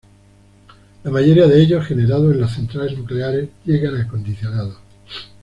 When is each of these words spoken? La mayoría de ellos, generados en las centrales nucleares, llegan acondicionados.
La 1.03 1.11
mayoría 1.11 1.45
de 1.45 1.61
ellos, 1.61 1.85
generados 1.85 2.33
en 2.33 2.41
las 2.41 2.53
centrales 2.55 2.97
nucleares, 2.97 3.49
llegan 3.65 4.01
acondicionados. 4.01 4.77